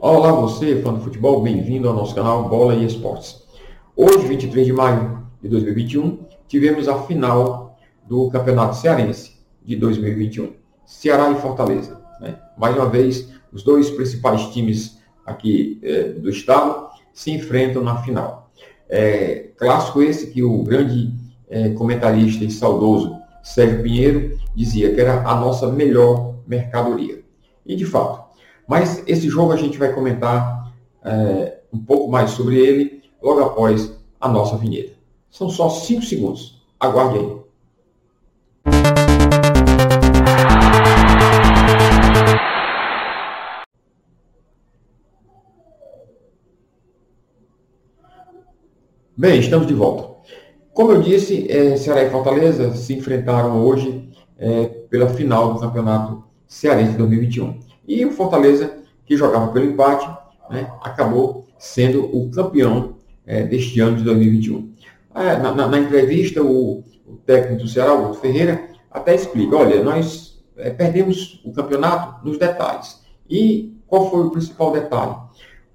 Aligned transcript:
Olá 0.00 0.30
você, 0.30 0.80
fã 0.80 0.94
do 0.94 1.00
futebol, 1.00 1.42
bem-vindo 1.42 1.88
ao 1.88 1.94
nosso 1.94 2.14
canal 2.14 2.48
Bola 2.48 2.72
e 2.76 2.84
Esportes. 2.84 3.42
Hoje, 3.96 4.28
23 4.28 4.64
de 4.64 4.72
maio 4.72 5.26
de 5.42 5.48
2021, 5.48 6.20
tivemos 6.46 6.86
a 6.86 7.02
final 7.02 7.76
do 8.06 8.30
Campeonato 8.30 8.76
Cearense 8.76 9.32
de 9.60 9.74
2021. 9.74 10.52
Ceará 10.86 11.32
e 11.32 11.40
Fortaleza. 11.40 12.00
Né? 12.20 12.38
Mais 12.56 12.76
uma 12.76 12.88
vez, 12.88 13.28
os 13.52 13.64
dois 13.64 13.90
principais 13.90 14.46
times 14.52 14.98
aqui 15.26 15.80
é, 15.82 16.10
do 16.10 16.30
estado 16.30 16.90
se 17.12 17.32
enfrentam 17.32 17.82
na 17.82 17.96
final. 17.96 18.52
É, 18.88 19.50
clássico 19.56 20.00
esse 20.00 20.28
que 20.28 20.44
o 20.44 20.62
grande 20.62 21.12
é, 21.48 21.70
comentarista 21.70 22.44
e 22.44 22.52
saudoso 22.52 23.16
Sérgio 23.42 23.82
Pinheiro 23.82 24.38
dizia 24.54 24.94
que 24.94 25.00
era 25.00 25.28
a 25.28 25.34
nossa 25.40 25.72
melhor 25.72 26.36
mercadoria. 26.46 27.20
E 27.66 27.74
de 27.74 27.84
fato. 27.84 28.27
Mas 28.68 29.02
esse 29.06 29.30
jogo 29.30 29.50
a 29.50 29.56
gente 29.56 29.78
vai 29.78 29.94
comentar 29.94 30.70
é, 31.02 31.60
um 31.72 31.78
pouco 31.78 32.10
mais 32.10 32.32
sobre 32.32 32.58
ele 32.58 33.02
logo 33.22 33.40
após 33.40 33.90
a 34.20 34.28
nossa 34.28 34.58
vinheta. 34.58 34.92
São 35.30 35.48
só 35.48 35.70
cinco 35.70 36.02
segundos. 36.02 36.62
Aguarde 36.78 37.18
aí. 37.18 37.38
Bem, 49.16 49.40
estamos 49.40 49.66
de 49.66 49.72
volta. 49.72 50.14
Como 50.74 50.92
eu 50.92 51.00
disse, 51.00 51.50
é, 51.50 51.76
Ceará 51.76 52.04
e 52.04 52.10
Fortaleza 52.10 52.74
se 52.74 52.94
enfrentaram 52.94 53.64
hoje 53.64 54.10
é, 54.36 54.66
pela 54.66 55.08
final 55.08 55.54
do 55.54 55.60
Campeonato 55.60 56.22
Cearense 56.46 56.96
2021. 56.98 57.67
E 57.88 58.04
o 58.04 58.12
Fortaleza, 58.12 58.80
que 59.06 59.16
jogava 59.16 59.50
pelo 59.50 59.64
empate, 59.64 60.06
né, 60.50 60.70
acabou 60.82 61.48
sendo 61.58 62.04
o 62.14 62.30
campeão 62.30 62.96
é, 63.26 63.42
deste 63.42 63.80
ano 63.80 63.96
de 63.96 64.04
2021. 64.04 64.74
É, 65.14 65.38
na, 65.38 65.52
na, 65.52 65.66
na, 65.66 65.78
entrevista, 65.78 66.42
o, 66.42 66.84
o, 67.06 67.16
técnico 67.24 67.62
do 67.62 67.68
Ceará, 67.68 67.92
Augusto 67.92 68.20
Ferreira, 68.20 68.68
até 68.90 69.14
explica, 69.14 69.56
olha, 69.56 69.82
nós 69.82 70.38
é, 70.58 70.68
perdemos 70.68 71.40
o 71.46 71.52
campeonato 71.52 72.26
nos 72.26 72.38
detalhes. 72.38 73.00
E 73.28 73.74
qual 73.86 74.10
foi 74.10 74.26
o 74.26 74.30
principal 74.30 74.70
detalhe? 74.70 75.12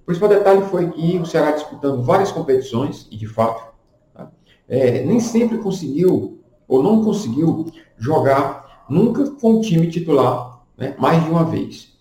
O 0.03 0.05
principal 0.05 0.29
detalhe 0.29 0.61
foi 0.65 0.91
que 0.91 1.17
o 1.17 1.25
Ceará 1.25 1.51
disputando 1.51 2.03
várias 2.03 2.31
competições, 2.31 3.07
e 3.09 3.17
de 3.17 3.25
fato, 3.25 3.73
tá? 4.13 4.29
é, 4.69 5.03
nem 5.03 5.19
sempre 5.19 5.57
conseguiu, 5.57 6.39
ou 6.67 6.83
não 6.83 7.03
conseguiu, 7.03 7.65
jogar 7.97 8.85
nunca 8.87 9.31
com 9.31 9.55
o 9.55 9.61
time 9.61 9.89
titular 9.89 10.61
né, 10.77 10.95
mais 10.99 11.23
de 11.23 11.29
uma 11.29 11.43
vez. 11.43 11.92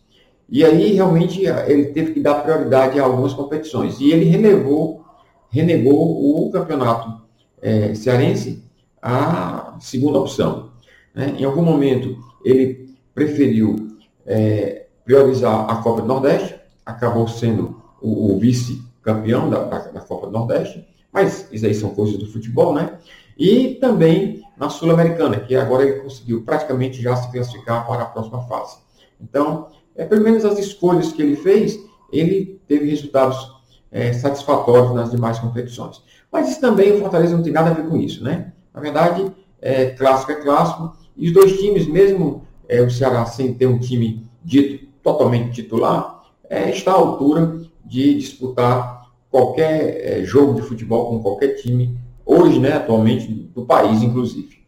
E 0.52 0.62
aí, 0.62 0.92
realmente, 0.92 1.46
ele 1.46 1.86
teve 1.86 2.12
que 2.12 2.20
dar 2.20 2.42
prioridade 2.42 3.00
a 3.00 3.04
algumas 3.04 3.32
competições. 3.32 3.98
E 3.98 4.12
ele 4.12 4.26
relevou, 4.26 5.02
renegou 5.48 6.46
o 6.46 6.50
campeonato 6.50 7.22
é, 7.62 7.94
cearense 7.94 8.62
a 9.00 9.78
segunda 9.80 10.18
opção. 10.18 10.72
Né? 11.14 11.36
Em 11.38 11.44
algum 11.44 11.62
momento, 11.62 12.18
ele 12.44 12.94
preferiu 13.14 13.96
é, 14.26 14.88
priorizar 15.06 15.70
a 15.70 15.76
Copa 15.76 16.02
do 16.02 16.08
Nordeste, 16.08 16.54
acabou 16.84 17.26
sendo 17.26 17.82
o, 17.98 18.34
o 18.34 18.38
vice-campeão 18.38 19.48
da, 19.48 19.64
da, 19.64 19.78
da, 19.78 20.00
Copa 20.00 20.26
do 20.26 20.32
Nordeste, 20.34 20.86
mas 21.10 21.48
isso 21.50 21.64
aí 21.64 21.74
são 21.74 21.94
coisas 21.94 22.18
do 22.18 22.26
futebol, 22.26 22.74
né? 22.74 22.98
E 23.38 23.76
também 23.76 24.42
na 24.58 24.68
Sul-Americana, 24.68 25.40
que 25.40 25.56
agora 25.56 25.82
ele 25.82 26.00
conseguiu 26.00 26.42
praticamente 26.42 27.00
já 27.00 27.16
se 27.16 27.32
classificar 27.32 27.86
para 27.86 28.02
a 28.02 28.06
próxima 28.06 28.42
fase. 28.42 28.76
Então, 29.18 29.68
é, 29.96 30.04
pelo 30.04 30.22
menos 30.22 30.44
as 30.44 30.58
escolhas 30.58 31.12
que 31.12 31.22
ele 31.22 31.36
fez, 31.36 31.78
ele 32.12 32.60
teve 32.66 32.88
resultados 32.90 33.52
é, 33.90 34.12
satisfatórios 34.12 34.94
nas 34.94 35.10
demais 35.10 35.38
competições. 35.38 36.02
Mas 36.30 36.50
isso 36.50 36.60
também, 36.60 36.92
o 36.92 37.00
Fortaleza 37.00 37.36
não 37.36 37.42
tem 37.42 37.52
nada 37.52 37.70
a 37.70 37.74
ver 37.74 37.88
com 37.88 37.96
isso, 37.96 38.24
né? 38.24 38.52
Na 38.72 38.80
verdade, 38.80 39.30
é, 39.60 39.86
clássico 39.90 40.32
é 40.32 40.36
clássico, 40.36 40.96
e 41.16 41.28
os 41.28 41.34
dois 41.34 41.58
times, 41.58 41.86
mesmo 41.86 42.42
é, 42.68 42.80
o 42.80 42.90
Ceará 42.90 43.26
sem 43.26 43.52
ter 43.52 43.66
um 43.66 43.78
time 43.78 44.26
dito 44.42 44.86
totalmente 45.02 45.62
titular, 45.62 46.22
é, 46.48 46.70
está 46.70 46.92
à 46.92 46.94
altura 46.94 47.60
de 47.84 48.14
disputar 48.14 49.10
qualquer 49.30 50.20
é, 50.20 50.24
jogo 50.24 50.54
de 50.54 50.62
futebol 50.62 51.10
com 51.10 51.22
qualquer 51.22 51.54
time, 51.56 51.98
hoje, 52.24 52.58
né, 52.58 52.74
atualmente, 52.74 53.30
do 53.54 53.64
país, 53.64 54.02
inclusive. 54.02 54.58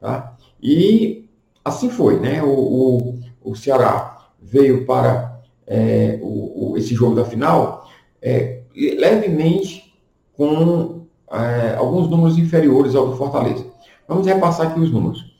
Tá? 0.00 0.36
E 0.62 1.26
assim 1.64 1.88
foi, 1.88 2.18
né? 2.20 2.42
O, 2.42 2.48
o, 2.48 3.20
o 3.42 3.54
Ceará 3.54 4.13
veio 4.44 4.84
para 4.84 5.40
é, 5.66 6.18
o, 6.22 6.72
o, 6.72 6.76
esse 6.76 6.94
jogo 6.94 7.16
da 7.16 7.24
final 7.24 7.88
é, 8.20 8.62
levemente 8.74 9.94
com 10.36 11.06
é, 11.30 11.74
alguns 11.76 12.08
números 12.08 12.38
inferiores 12.38 12.94
ao 12.94 13.08
do 13.08 13.16
Fortaleza. 13.16 13.66
Vamos 14.06 14.26
repassar 14.26 14.68
aqui 14.68 14.80
os 14.80 14.90
números. 14.90 15.34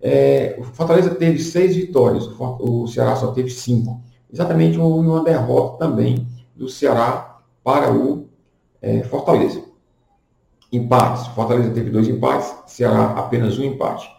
É, 0.00 0.56
o 0.58 0.64
Fortaleza 0.64 1.14
teve 1.14 1.38
seis 1.38 1.76
vitórias, 1.76 2.28
o 2.38 2.86
Ceará 2.86 3.16
só 3.16 3.32
teve 3.32 3.50
cinco. 3.50 4.02
Exatamente 4.32 4.78
uma 4.78 5.22
derrota 5.22 5.86
também 5.86 6.26
do 6.54 6.68
Ceará 6.68 7.38
para 7.62 7.92
o 7.92 8.26
é, 8.80 9.02
Fortaleza. 9.04 9.62
Empates. 10.72 11.26
Fortaleza 11.28 11.70
teve 11.70 11.90
dois 11.90 12.08
empates, 12.08 12.52
Ceará 12.66 13.12
apenas 13.12 13.58
um 13.58 13.64
empate. 13.64 14.10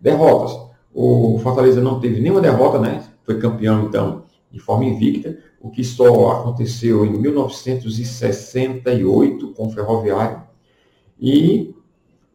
Derrotas. 0.00 0.58
O 0.92 1.38
Fortaleza 1.38 1.80
não 1.80 2.00
teve 2.00 2.20
nenhuma 2.20 2.40
derrota, 2.40 2.78
né? 2.78 3.02
Foi 3.24 3.38
campeão, 3.38 3.86
então, 3.86 4.24
de 4.50 4.58
forma 4.58 4.84
invicta, 4.84 5.38
o 5.60 5.70
que 5.70 5.84
só 5.84 6.32
aconteceu 6.32 7.04
em 7.04 7.12
1968 7.18 9.52
com 9.52 9.66
o 9.66 9.70
Ferroviário. 9.70 10.42
E 11.18 11.74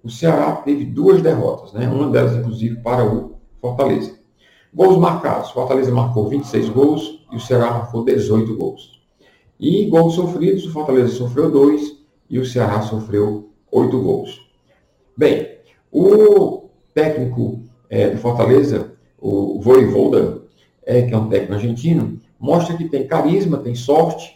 o 0.04 0.10
Ceará 0.10 0.52
teve 0.58 0.86
duas 0.86 1.22
derrotas, 1.22 1.74
né? 1.74 1.90
Uma 1.90 2.10
delas, 2.10 2.36
inclusive, 2.36 2.82
para 2.82 3.04
o 3.04 3.40
Fortaleza. 3.60 4.14
Gols 4.74 4.98
marcados. 4.98 5.52
Fortaleza 5.52 5.92
marcou 5.92 6.30
26 6.30 6.70
gols 6.70 7.26
e 7.32 7.36
o 7.36 7.40
Ceará 7.40 7.72
marcou 7.72 8.06
18 8.06 8.56
gols. 8.56 9.02
E 9.60 9.86
gols 9.86 10.16
sofridos, 10.16 10.66
o 10.66 10.72
Fortaleza 10.72 11.14
sofreu 11.14 11.50
dois 11.50 11.98
e 12.30 12.38
o 12.38 12.46
Ceará 12.46 12.82
sofreu 12.82 13.50
oito 13.72 14.00
gols. 14.00 14.40
Bem, 15.18 15.58
o 15.92 16.70
técnico 16.94 17.62
é, 17.90 18.10
do 18.10 18.18
Fortaleza, 18.18 18.92
o 19.18 19.62
Voivoda, 19.62 20.45
é, 20.86 21.02
que 21.02 21.14
é 21.14 21.18
um 21.18 21.28
técnico 21.28 21.54
argentino, 21.54 22.22
mostra 22.40 22.78
que 22.78 22.88
tem 22.88 23.08
carisma, 23.08 23.58
tem 23.58 23.76
sorte 23.76 24.36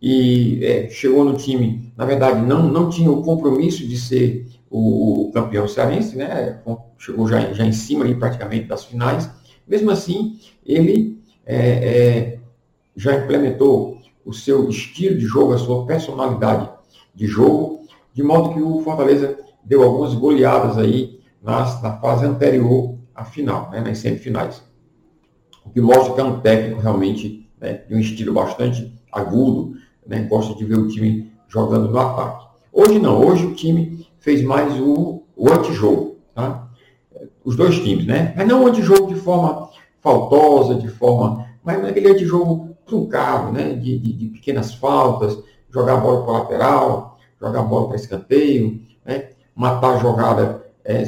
e 0.00 0.64
é, 0.64 0.88
chegou 0.88 1.24
no 1.24 1.36
time, 1.36 1.92
na 1.96 2.04
verdade, 2.04 2.40
não, 2.40 2.62
não 2.62 2.88
tinha 2.88 3.10
o 3.10 3.22
compromisso 3.22 3.86
de 3.86 3.98
ser 3.98 4.46
o, 4.70 5.30
campeão 5.34 5.68
cearense, 5.68 6.16
né? 6.16 6.60
chegou 6.98 7.28
já, 7.28 7.52
já 7.52 7.64
em 7.64 7.72
cima 7.72 8.04
ali, 8.04 8.14
praticamente 8.14 8.66
das 8.66 8.84
finais. 8.84 9.28
Mesmo 9.66 9.90
assim, 9.90 10.38
ele 10.64 11.20
é, 11.44 11.56
é, 11.56 12.38
já 12.96 13.16
implementou 13.16 13.98
o 14.24 14.32
seu 14.32 14.68
estilo 14.68 15.18
de 15.18 15.24
jogo, 15.24 15.52
a 15.52 15.58
sua 15.58 15.86
personalidade 15.86 16.68
de 17.14 17.26
jogo, 17.26 17.86
de 18.12 18.22
modo 18.22 18.54
que 18.54 18.60
o 18.60 18.80
Fortaleza 18.82 19.38
deu 19.64 19.82
algumas 19.82 20.14
goleadas 20.14 20.78
aí 20.78 21.20
nas, 21.42 21.82
na 21.82 21.96
fase 21.98 22.24
anterior 22.24 22.96
à 23.14 23.24
final, 23.24 23.70
né, 23.70 23.80
nas 23.80 23.98
semifinais. 23.98 24.62
O 25.64 25.70
que 25.70 25.80
mostra 25.80 26.14
que 26.14 26.20
é 26.20 26.24
um 26.24 26.40
técnico 26.40 26.80
realmente 26.80 27.48
né, 27.60 27.74
de 27.88 27.94
um 27.94 27.98
estilo 27.98 28.32
bastante 28.32 28.92
agudo, 29.12 29.74
né, 30.06 30.22
gosta 30.22 30.54
de 30.54 30.64
ver 30.64 30.78
o 30.78 30.88
time 30.88 31.32
jogando 31.48 31.90
no 31.90 31.98
ataque. 31.98 32.46
Hoje 32.72 32.98
não, 32.98 33.24
hoje 33.24 33.46
o 33.46 33.54
time 33.54 34.06
fez 34.20 34.42
mais 34.42 34.78
o, 34.80 35.24
o 35.36 35.50
antijogo, 35.50 36.16
tá? 36.34 36.68
Os 37.44 37.56
dois 37.56 37.78
times, 37.80 38.06
né? 38.06 38.32
Mas 38.36 38.46
não 38.46 38.64
o 38.64 38.66
antijogo 38.68 39.12
de 39.12 39.18
forma 39.18 39.70
faltosa, 40.00 40.74
de 40.76 40.88
forma. 40.88 41.46
Mas 41.64 41.84
aquele 41.84 42.12
antijogo 42.12 42.76
truncado, 42.86 43.52
né? 43.52 43.74
De, 43.74 43.98
de, 43.98 44.12
de, 44.12 44.26
pequenas 44.26 44.74
faltas, 44.74 45.36
jogar 45.70 45.94
a 45.94 46.00
bola 46.00 46.24
para 46.24 46.32
lateral, 46.32 47.18
jogar 47.40 47.60
a 47.60 47.64
bola 47.64 47.88
para 47.88 47.96
escanteio, 47.96 48.80
né? 49.04 49.30
matar 49.54 49.96
a 49.96 49.98
jogada 49.98 50.64
é, 50.84 51.02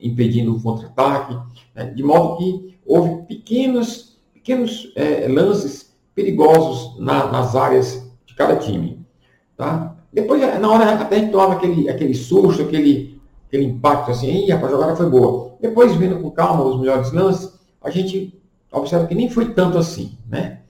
impedindo 0.00 0.54
o 0.54 0.62
contra-ataque, 0.62 1.36
né? 1.74 1.86
de 1.86 2.02
modo 2.02 2.36
que 2.36 2.78
houve 2.86 3.22
pequenos, 3.26 4.07
pequenos 4.48 4.90
é, 4.96 5.28
lances 5.28 5.94
perigosos 6.14 6.98
na, 6.98 7.30
nas 7.30 7.54
áreas 7.54 8.10
de 8.24 8.34
cada 8.34 8.56
time. 8.56 9.06
Tá? 9.54 9.94
Depois, 10.10 10.40
na 10.40 10.70
hora, 10.70 10.94
até 10.94 11.16
a 11.16 11.18
gente 11.18 11.32
tomava 11.32 11.52
aquele, 11.52 11.86
aquele 11.90 12.14
susto, 12.14 12.62
aquele, 12.62 13.20
aquele 13.46 13.64
impacto 13.64 14.10
assim, 14.10 14.46
Ih, 14.46 14.50
a 14.50 14.58
jogada 14.58 14.96
foi 14.96 15.10
boa. 15.10 15.54
Depois, 15.60 15.94
vendo 15.96 16.18
com 16.20 16.30
calma 16.30 16.64
os 16.64 16.80
melhores 16.80 17.12
lances, 17.12 17.52
a 17.82 17.90
gente 17.90 18.40
observa 18.72 19.06
que 19.06 19.14
nem 19.14 19.28
foi 19.28 19.52
tanto 19.52 19.76
assim, 19.76 20.16
né? 20.26 20.62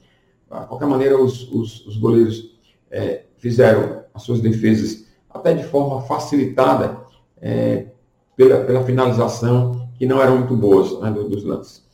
De 0.50 0.66
qualquer 0.66 0.86
maneira, 0.86 1.16
os, 1.16 1.48
os, 1.52 1.86
os 1.86 1.96
goleiros 1.98 2.58
é, 2.90 3.26
fizeram 3.36 4.02
as 4.12 4.22
suas 4.22 4.40
defesas 4.40 5.06
até 5.30 5.54
de 5.54 5.62
forma 5.62 6.02
facilitada 6.02 6.98
é, 7.40 7.86
pela, 8.34 8.64
pela 8.64 8.82
finalização, 8.82 9.88
que 9.96 10.04
não 10.04 10.20
eram 10.20 10.38
muito 10.38 10.56
boas 10.56 10.98
né, 11.00 11.10
dos 11.12 11.44
lances. 11.44 11.87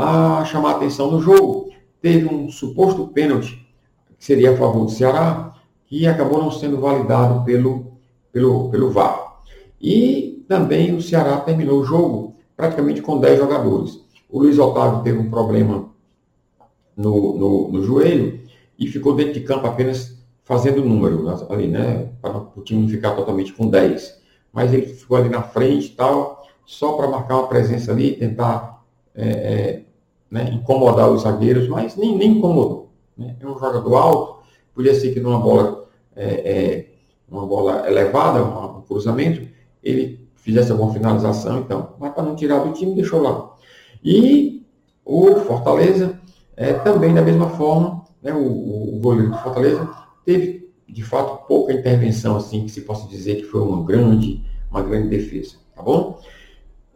A 0.00 0.44
chamar 0.44 0.74
a 0.74 0.76
atenção 0.76 1.10
no 1.10 1.20
jogo, 1.20 1.72
teve 2.00 2.32
um 2.32 2.48
suposto 2.52 3.08
pênalti 3.08 3.68
que 4.16 4.24
seria 4.24 4.52
a 4.52 4.56
favor 4.56 4.84
do 4.84 4.92
Ceará, 4.92 5.52
que 5.86 6.06
acabou 6.06 6.40
não 6.40 6.52
sendo 6.52 6.80
validado 6.80 7.44
pelo, 7.44 7.98
pelo, 8.30 8.70
pelo 8.70 8.92
VAR. 8.92 9.40
E 9.80 10.44
também 10.46 10.94
o 10.94 11.02
Ceará 11.02 11.40
terminou 11.40 11.80
o 11.80 11.84
jogo 11.84 12.36
praticamente 12.56 13.02
com 13.02 13.18
10 13.18 13.40
jogadores. 13.40 14.00
O 14.30 14.38
Luiz 14.38 14.56
Otávio 14.56 15.02
teve 15.02 15.18
um 15.18 15.28
problema 15.28 15.88
no, 16.96 17.36
no, 17.36 17.68
no 17.72 17.82
joelho 17.82 18.40
e 18.78 18.86
ficou 18.86 19.16
dentro 19.16 19.32
de 19.32 19.40
campo 19.40 19.66
apenas 19.66 20.16
fazendo 20.44 20.84
número 20.84 21.28
ali, 21.50 21.66
né? 21.66 22.08
Para 22.22 22.38
o 22.38 22.62
time 22.62 22.82
não 22.82 22.88
ficar 22.88 23.16
totalmente 23.16 23.52
com 23.52 23.68
10. 23.68 24.22
Mas 24.52 24.72
ele 24.72 24.86
ficou 24.86 25.16
ali 25.16 25.28
na 25.28 25.42
frente 25.42 25.86
e 25.86 25.96
tal, 25.96 26.46
só 26.64 26.92
para 26.92 27.08
marcar 27.08 27.38
uma 27.38 27.48
presença 27.48 27.90
ali, 27.90 28.14
tentar 28.14 28.78
é, 29.12 29.28
é, 29.28 29.87
né, 30.30 30.50
incomodar 30.52 31.10
os 31.10 31.22
zagueiros, 31.22 31.68
mas 31.68 31.96
nem, 31.96 32.16
nem 32.16 32.32
incomodou. 32.32 32.90
Né? 33.16 33.36
É 33.40 33.46
um 33.46 33.58
jogador 33.58 33.96
alto, 33.96 34.42
podia 34.74 34.94
ser 34.94 35.12
que 35.12 35.20
numa 35.20 35.38
bola, 35.38 35.86
é, 36.14 36.24
é 36.24 36.86
uma 37.28 37.46
bola 37.46 37.88
elevada, 37.88 38.42
um 38.42 38.82
cruzamento, 38.82 39.46
ele 39.82 40.28
fizesse 40.36 40.70
alguma 40.72 40.92
finalização, 40.92 41.58
então, 41.60 41.94
mas 41.98 42.12
para 42.12 42.22
não 42.22 42.36
tirar 42.36 42.60
do 42.60 42.72
time, 42.72 42.94
deixou 42.94 43.20
lá. 43.20 43.54
E 44.02 44.64
o 45.04 45.36
Fortaleza, 45.40 46.18
é, 46.56 46.72
também 46.72 47.14
da 47.14 47.22
mesma 47.22 47.50
forma, 47.50 48.04
né, 48.22 48.32
o, 48.32 48.96
o 48.96 48.98
goleiro 49.00 49.30
do 49.30 49.38
Fortaleza 49.38 49.88
teve, 50.24 50.70
de 50.88 51.02
fato, 51.02 51.46
pouca 51.46 51.72
intervenção, 51.72 52.36
assim, 52.36 52.64
que 52.64 52.70
se 52.70 52.82
possa 52.82 53.06
dizer 53.08 53.36
que 53.36 53.44
foi 53.44 53.60
uma 53.60 53.84
grande, 53.84 54.44
uma 54.70 54.82
grande 54.82 55.08
defesa, 55.08 55.56
tá 55.74 55.82
bom? 55.82 56.18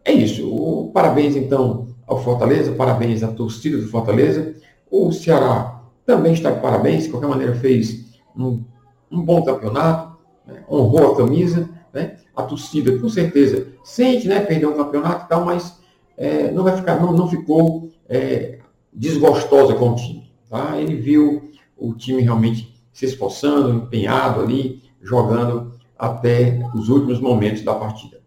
É 0.04 0.12
isso. 0.12 0.48
O, 0.48 0.90
parabéns, 0.92 1.36
então, 1.36 1.88
ao 2.06 2.22
Fortaleza, 2.22 2.72
parabéns 2.72 3.22
à 3.22 3.28
torcida 3.28 3.78
do 3.78 3.88
Fortaleza. 3.88 4.54
O 4.90 5.12
Ceará 5.12 5.82
também 6.04 6.32
está 6.32 6.50
de 6.50 6.60
parabéns, 6.60 7.04
de 7.04 7.10
qualquer 7.10 7.28
maneira 7.28 7.54
fez 7.54 8.06
um, 8.36 8.62
um 9.10 9.22
bom 9.22 9.42
campeonato, 9.42 10.18
né? 10.46 10.64
honrou 10.70 11.12
a 11.12 11.16
camisa, 11.16 11.68
né? 11.92 12.16
A 12.34 12.42
torcida, 12.42 12.98
com 12.98 13.08
certeza, 13.08 13.68
sente, 13.84 14.26
né, 14.26 14.40
perder 14.40 14.66
um 14.66 14.76
campeonato 14.76 15.26
e 15.26 15.28
tal, 15.28 15.44
mas 15.44 15.78
é, 16.16 16.50
não 16.50 16.64
vai 16.64 16.74
ficar, 16.76 17.00
não, 17.00 17.12
não 17.12 17.28
ficou 17.28 17.90
é, 18.08 18.58
desgostosa 18.92 19.74
com 19.74 19.90
o 19.90 19.94
time. 19.94 20.32
Tá? 20.48 20.78
Ele 20.78 20.96
viu 20.96 21.50
o 21.76 21.94
time 21.94 22.22
realmente 22.22 22.74
se 22.92 23.04
esforçando, 23.04 23.74
empenhado 23.74 24.40
ali, 24.40 24.82
jogando 25.02 25.72
até 25.98 26.60
os 26.74 26.88
últimos 26.88 27.20
momentos 27.20 27.62
da 27.62 27.74
partida. 27.74 28.20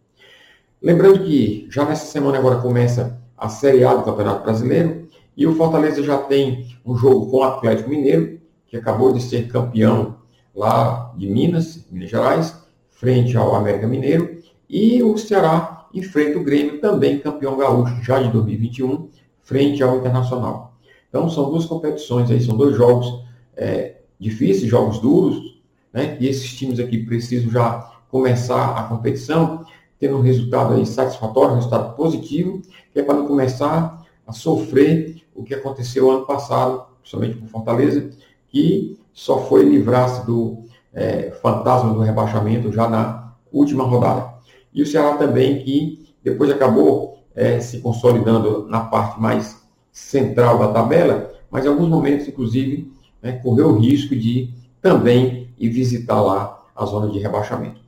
Lembrando 0.81 1.23
que 1.23 1.67
já 1.69 1.85
nessa 1.85 2.05
semana 2.05 2.37
agora 2.37 2.59
começa 2.59 3.19
a 3.37 3.49
Série 3.49 3.83
A 3.83 3.93
do 3.93 4.03
Campeonato 4.03 4.43
Brasileiro 4.43 5.07
e 5.35 5.45
o 5.45 5.55
Fortaleza 5.55 6.01
já 6.03 6.17
tem 6.17 6.67
um 6.85 6.95
jogo 6.95 7.29
com 7.29 7.37
o 7.37 7.43
Atlético 7.43 7.89
Mineiro, 7.89 8.39
que 8.67 8.77
acabou 8.77 9.11
de 9.11 9.21
ser 9.21 9.47
campeão 9.47 10.17
lá 10.55 11.13
de 11.17 11.27
Minas, 11.27 11.85
Minas 11.91 12.09
Gerais, 12.09 12.65
frente 12.89 13.35
ao 13.35 13.55
América 13.55 13.87
Mineiro, 13.87 14.39
e 14.69 15.03
o 15.03 15.17
Ceará 15.17 15.87
enfrenta 15.93 16.39
o 16.39 16.43
Grêmio, 16.43 16.79
também 16.79 17.19
campeão 17.19 17.57
gaúcho 17.57 18.01
já 18.03 18.21
de 18.21 18.31
2021, 18.31 19.09
frente 19.41 19.83
ao 19.83 19.97
Internacional. 19.97 20.73
Então 21.09 21.29
são 21.29 21.49
duas 21.49 21.65
competições 21.65 22.31
aí, 22.31 22.41
são 22.41 22.55
dois 22.57 22.75
jogos 22.75 23.23
é, 23.55 23.97
difíceis, 24.19 24.69
jogos 24.69 24.99
duros, 24.99 25.55
né? 25.93 26.17
E 26.19 26.27
esses 26.27 26.53
times 26.53 26.79
aqui 26.79 27.05
precisam 27.05 27.49
já 27.49 27.91
começar 28.09 28.77
a 28.77 28.83
competição 28.83 29.65
tendo 29.99 30.17
um 30.17 30.21
resultado 30.21 30.73
aí 30.73 30.85
satisfatório, 30.85 31.53
um 31.53 31.55
resultado 31.55 31.95
positivo, 31.95 32.61
que 32.91 32.99
é 32.99 33.03
para 33.03 33.15
não 33.15 33.27
começar 33.27 34.05
a 34.25 34.31
sofrer 34.33 35.23
o 35.33 35.43
que 35.43 35.53
aconteceu 35.53 36.09
ano 36.09 36.25
passado, 36.25 36.85
principalmente 37.01 37.37
com 37.37 37.47
Fortaleza, 37.47 38.09
que 38.47 38.99
só 39.13 39.39
foi 39.45 39.63
livrar-se 39.63 40.25
do 40.25 40.63
é, 40.93 41.31
fantasma 41.41 41.93
do 41.93 41.99
rebaixamento 41.99 42.71
já 42.71 42.89
na 42.89 43.33
última 43.51 43.83
rodada. 43.83 44.33
E 44.73 44.81
o 44.81 44.85
Ceará 44.85 45.17
também, 45.17 45.63
que 45.63 46.13
depois 46.23 46.49
acabou 46.49 47.19
é, 47.33 47.59
se 47.59 47.79
consolidando 47.79 48.67
na 48.67 48.81
parte 48.81 49.19
mais 49.19 49.61
central 49.91 50.57
da 50.57 50.69
tabela, 50.69 51.33
mas 51.49 51.65
em 51.65 51.67
alguns 51.67 51.87
momentos, 51.87 52.27
inclusive, 52.27 52.91
né, 53.21 53.33
correu 53.33 53.69
o 53.69 53.79
risco 53.79 54.15
de 54.15 54.53
também 54.81 55.49
ir 55.57 55.69
visitar 55.69 56.21
lá 56.21 56.63
a 56.75 56.85
zona 56.85 57.09
de 57.09 57.19
rebaixamento. 57.19 57.79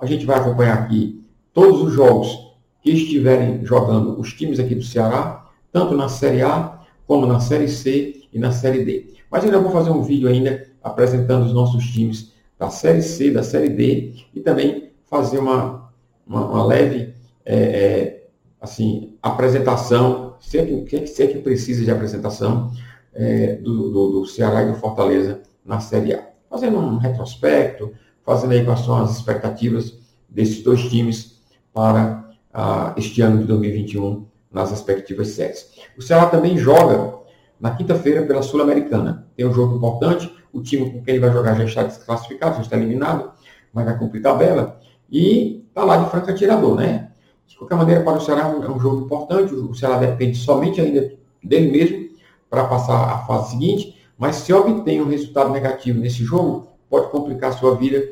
A 0.00 0.06
gente 0.06 0.26
vai 0.26 0.38
acompanhar 0.38 0.78
aqui 0.78 1.21
todos 1.52 1.82
os 1.82 1.92
jogos 1.92 2.52
que 2.82 2.90
estiverem 2.90 3.64
jogando 3.64 4.18
os 4.18 4.32
times 4.32 4.58
aqui 4.58 4.74
do 4.74 4.82
Ceará, 4.82 5.46
tanto 5.70 5.96
na 5.96 6.08
Série 6.08 6.42
A 6.42 6.80
como 7.06 7.26
na 7.26 7.40
Série 7.40 7.68
C 7.68 8.22
e 8.32 8.38
na 8.38 8.52
Série 8.52 8.84
D. 8.84 9.14
Mas 9.30 9.44
ainda 9.44 9.58
vou 9.58 9.70
fazer 9.70 9.90
um 9.90 10.02
vídeo 10.02 10.28
ainda 10.28 10.66
apresentando 10.82 11.46
os 11.46 11.52
nossos 11.52 11.84
times 11.86 12.32
da 12.58 12.70
Série 12.70 13.02
C, 13.02 13.30
da 13.30 13.42
Série 13.42 13.68
D 13.68 14.14
e 14.34 14.40
também 14.40 14.90
fazer 15.04 15.38
uma, 15.38 15.92
uma, 16.26 16.46
uma 16.46 16.64
leve 16.64 17.14
é, 17.44 17.56
é, 17.56 18.28
assim, 18.60 19.16
apresentação, 19.22 20.36
se 20.40 20.58
é, 20.58 20.64
que, 20.64 21.06
se 21.06 21.22
é 21.22 21.26
que 21.26 21.38
precisa 21.38 21.84
de 21.84 21.90
apresentação, 21.90 22.70
é, 23.14 23.56
do, 23.56 23.90
do, 23.90 24.10
do, 24.20 24.26
Ceará 24.26 24.62
e 24.62 24.72
do 24.72 24.78
Fortaleza 24.78 25.42
na 25.64 25.80
Série 25.80 26.14
A. 26.14 26.28
Fazendo 26.48 26.78
um 26.78 26.96
retrospecto, 26.96 27.92
fazendo 28.24 28.52
aí 28.52 28.64
quais 28.64 28.80
são 28.80 28.96
as 28.96 29.16
expectativas 29.16 29.98
desses 30.28 30.62
dois 30.62 30.88
times 30.88 31.31
para 31.72 32.30
ah, 32.52 32.92
este 32.96 33.22
ano 33.22 33.38
de 33.38 33.44
2021 33.44 34.26
nas 34.50 34.70
respectivas 34.70 35.28
séries. 35.28 35.70
O 35.96 36.02
Ceará 36.02 36.26
também 36.26 36.58
joga 36.58 37.20
na 37.58 37.70
quinta-feira 37.70 38.22
pela 38.22 38.42
Sul-Americana. 38.42 39.26
Tem 39.36 39.46
um 39.46 39.52
jogo 39.52 39.76
importante, 39.76 40.32
o 40.52 40.60
time 40.60 40.90
com 40.90 41.02
quem 41.02 41.14
ele 41.14 41.24
vai 41.24 41.32
jogar 41.32 41.54
já 41.56 41.64
está 41.64 41.82
desclassificado, 41.84 42.56
já 42.56 42.62
está 42.62 42.76
eliminado, 42.76 43.32
mas 43.72 43.84
vai 43.84 43.98
cumprir 43.98 44.20
tabela. 44.20 44.80
E 45.10 45.64
está 45.68 45.84
lá 45.84 45.96
de 45.96 46.10
franca 46.10 46.34
tirador, 46.34 46.76
né? 46.76 47.10
De 47.46 47.56
qualquer 47.56 47.76
maneira, 47.76 48.02
para 48.02 48.18
o 48.18 48.20
Ceará 48.20 48.42
é 48.42 48.68
um 48.68 48.78
jogo 48.78 49.04
importante, 49.04 49.54
o 49.54 49.74
Ceará 49.74 49.98
depende 49.98 50.36
somente 50.36 50.80
ainda 50.80 51.12
dele 51.42 51.70
mesmo 51.70 52.12
para 52.50 52.64
passar 52.64 53.10
a 53.10 53.18
fase 53.26 53.52
seguinte, 53.52 53.98
mas 54.18 54.36
se 54.36 54.52
obtém 54.52 55.00
um 55.00 55.08
resultado 55.08 55.50
negativo 55.50 55.98
nesse 55.98 56.22
jogo, 56.22 56.68
pode 56.88 57.10
complicar 57.10 57.52
sua 57.52 57.74
vida 57.76 58.02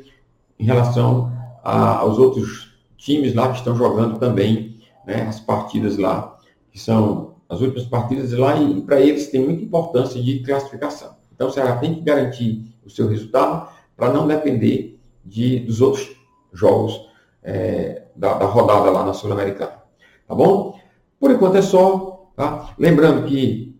em 0.59 0.65
relação 0.65 1.33
a, 1.63 1.99
aos 1.99 2.19
outros 2.19 2.70
times 3.01 3.35
lá 3.35 3.51
que 3.51 3.59
estão 3.59 3.75
jogando 3.75 4.19
também 4.19 4.79
né, 5.07 5.23
as 5.23 5.41
partidas 5.41 5.97
lá, 5.97 6.39
que 6.71 6.79
são 6.79 7.35
as 7.49 7.61
últimas 7.61 7.87
partidas 7.87 8.33
lá, 8.33 8.57
e 8.57 8.81
para 8.83 9.01
eles 9.01 9.29
tem 9.29 9.43
muita 9.43 9.65
importância 9.65 10.23
de 10.23 10.41
classificação. 10.41 11.17
Então 11.35 11.49
o 11.49 11.51
Ceará 11.51 11.77
tem 11.77 11.95
que 11.95 12.03
garantir 12.03 12.77
o 12.85 12.91
seu 12.91 13.09
resultado 13.09 13.69
para 13.97 14.13
não 14.13 14.27
depender 14.27 15.01
de, 15.25 15.61
dos 15.61 15.81
outros 15.81 16.11
jogos 16.53 17.09
é, 17.43 18.03
da, 18.15 18.35
da, 18.35 18.47
rodada 18.47 18.91
lá 18.91 19.05
na 19.05 19.15
Sul-Americana. 19.15 19.83
Tá 20.29 20.35
bom? 20.35 20.79
Por 21.19 21.31
enquanto 21.31 21.57
é 21.57 21.63
só. 21.63 22.31
Tá? 22.37 22.75
Lembrando 22.79 23.27
que 23.27 23.77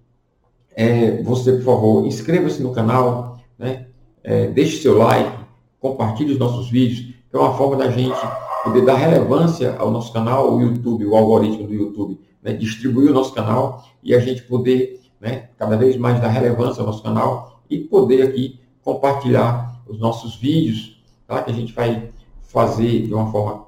é, 0.75 1.23
você, 1.23 1.53
por 1.53 1.65
favor, 1.65 2.07
inscreva-se 2.07 2.63
no 2.63 2.73
canal, 2.73 3.39
né? 3.59 3.87
É, 4.23 4.49
deixe 4.49 4.83
seu 4.83 4.99
like, 4.99 5.39
compartilhe 5.79 6.33
os 6.33 6.39
nossos 6.39 6.71
vídeos, 6.71 7.15
que 7.31 7.37
é 7.37 7.39
uma 7.39 7.55
forma 7.55 7.77
da 7.77 7.91
gente 7.91 8.19
poder 8.63 8.85
dar 8.85 8.97
relevância 8.97 9.77
ao 9.79 9.91
nosso 9.91 10.13
canal, 10.13 10.55
o 10.55 10.61
YouTube, 10.61 11.07
o 11.07 11.17
algoritmo 11.17 11.67
do 11.67 11.75
YouTube, 11.75 12.21
né, 12.43 12.53
distribuir 12.53 13.11
o 13.11 13.15
nosso 13.15 13.35
canal 13.35 13.85
e 14.03 14.15
a 14.15 14.19
gente 14.19 14.43
poder 14.43 15.01
né, 15.21 15.51
cada 15.59 15.77
vez 15.77 15.97
mais 15.97 16.21
dar 16.21 16.29
relevância 16.29 16.81
ao 16.81 16.87
nosso 16.87 17.03
canal 17.03 17.63
e 17.69 17.79
poder 17.79 18.23
aqui 18.23 18.61
compartilhar 18.83 19.83
os 19.87 19.99
nossos 19.99 20.37
vídeos, 20.37 21.03
tá, 21.27 21.43
que 21.43 21.51
a 21.51 21.55
gente 21.55 21.73
vai 21.73 22.11
fazer 22.43 23.07
de 23.07 23.13
uma 23.13 23.31
forma 23.31 23.67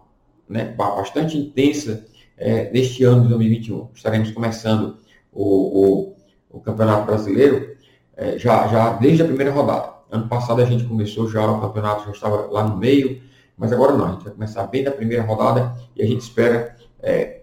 né, 0.48 0.64
bastante 0.76 1.36
intensa 1.36 2.06
é, 2.36 2.70
neste 2.70 3.04
ano 3.04 3.22
de 3.22 3.28
2021. 3.28 3.88
Estaremos 3.94 4.30
começando 4.30 4.96
o, 5.32 5.44
o, 5.44 6.16
o 6.50 6.60
Campeonato 6.60 7.06
Brasileiro 7.06 7.76
é, 8.16 8.38
já, 8.38 8.66
já 8.68 8.92
desde 8.94 9.22
a 9.22 9.26
primeira 9.26 9.52
rodada. 9.52 9.92
Ano 10.10 10.28
passado 10.28 10.60
a 10.60 10.64
gente 10.64 10.84
começou 10.84 11.28
já, 11.28 11.50
o 11.50 11.60
campeonato 11.60 12.04
já 12.04 12.10
estava 12.10 12.46
lá 12.50 12.64
no 12.64 12.76
meio, 12.76 13.22
mas 13.62 13.72
agora 13.72 13.96
não, 13.96 14.06
a 14.06 14.10
gente 14.10 14.24
vai 14.24 14.32
começar 14.32 14.66
bem 14.66 14.82
da 14.82 14.90
primeira 14.90 15.22
rodada 15.22 15.76
e 15.94 16.02
a 16.02 16.04
gente 16.04 16.22
espera 16.22 16.76
é, 17.00 17.42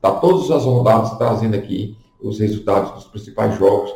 tá 0.00 0.10
todas 0.10 0.50
as 0.50 0.64
rodadas 0.64 1.18
trazendo 1.18 1.54
aqui 1.54 1.98
os 2.18 2.38
resultados 2.38 2.92
dos 2.94 3.04
principais 3.04 3.58
jogos, 3.58 3.94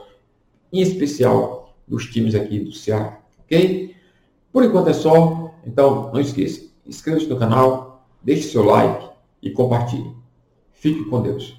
em 0.71 0.83
especial 0.83 1.75
dos 1.89 2.05
times 2.05 2.35
aqui 2.35 2.61
do 2.61 2.71
Ceará, 2.71 3.19
ok? 3.41 3.97
Por 4.53 4.63
enquanto 4.63 4.91
é 4.91 4.93
só, 4.93 5.55
então 5.65 6.13
não 6.13 6.21
esqueça, 6.21 6.67
inscreva-se 6.87 7.27
no 7.29 7.39
canal, 7.39 8.07
deixe 8.23 8.51
seu 8.51 8.63
like 8.63 9.09
e 9.41 9.49
compartilhe. 9.51 10.15
Fique 10.73 11.07
com 11.07 11.23
Deus. 11.23 11.58